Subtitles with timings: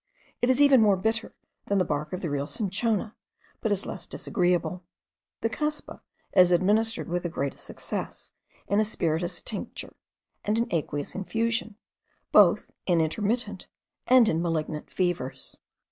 [0.41, 1.35] It is even more bitter
[1.67, 3.15] than the bark of the real cinchona,
[3.61, 4.83] but is less disagreeable.
[5.41, 6.01] The cuspa
[6.33, 8.31] is administered with the greatest success,
[8.67, 9.93] in a spirituous tincture,
[10.43, 11.75] and in aqueous infusion,
[12.31, 13.67] both in intermittent
[14.07, 15.59] and in malignant fevers.